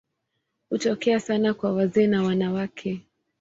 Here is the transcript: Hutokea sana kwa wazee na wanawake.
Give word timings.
Hutokea 0.69 1.19
sana 1.19 1.53
kwa 1.53 1.73
wazee 1.73 2.07
na 2.07 2.23
wanawake. 2.23 3.01